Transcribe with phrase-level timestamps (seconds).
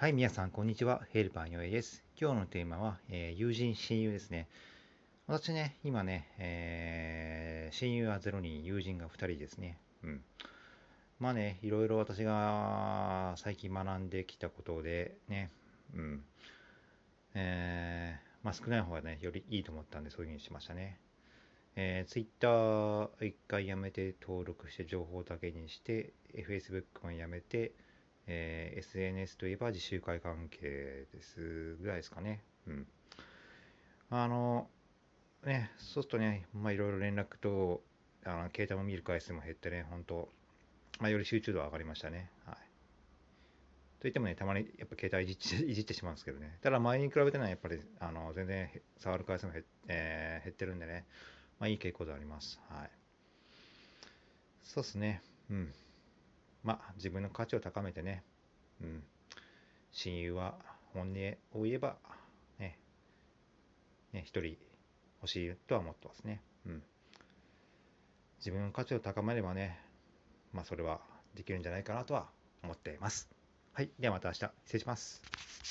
[0.00, 1.02] はい、皆さん、こんにちは。
[1.10, 2.04] ヘルパーにおいです。
[2.16, 4.46] 今日のテーマは、えー友人、親友ですね。
[5.26, 9.76] 私ね、今ね、えー親友は0人、友人が2人ですね。
[10.04, 10.22] うん。
[11.18, 15.50] まあね、いろいろ私が最近学んできたことで、ね、
[15.92, 16.24] うん。
[17.34, 21.00] えーまあ少ない方がね、よりいいと思ったんで、そういうふうにしましたね。
[21.74, 26.12] えー、Twitter 一回やめて登録して情報だけにして、
[26.46, 27.72] Facebook もやめて、
[28.28, 32.42] えー SNS といえば自習会関係ですぐらいですかね。
[32.66, 32.86] うん。
[34.10, 34.68] あの、
[35.44, 37.82] ね、そうするとね、まあいろいろ連絡と、
[38.24, 40.28] あの、携帯も見る回数も減ってね、本当
[41.00, 42.30] まあより集中度は上がりましたね。
[42.46, 42.56] はい。
[44.00, 46.58] といってもね、たまにやっぱ携帯いじって いじってしまうんですけどね。
[46.62, 51.04] ただ前に比べてね、やっぱりあの全然触る回数も減,、えー減ってるんでね、
[51.58, 52.60] まあいい傾向ではあります。
[52.68, 52.90] はい。
[54.62, 55.22] そうですね。
[55.50, 55.74] うん。
[56.68, 58.22] まあ自分の価値を高めてね、
[58.82, 59.02] うん。
[59.90, 60.54] 親友は
[60.92, 61.96] 本音を言えば、
[62.58, 62.78] ね、
[64.12, 64.58] ね、一人
[65.22, 66.42] 欲しいとは思ってますね。
[66.66, 66.82] うん。
[68.38, 69.80] 自分の価値を高めればね、
[70.52, 71.00] まあそれは
[71.34, 72.26] できるんじゃないかなとは
[72.62, 73.30] 思っています。
[73.72, 73.88] はい。
[73.98, 74.38] ではまた明日。
[74.38, 75.68] 失礼します。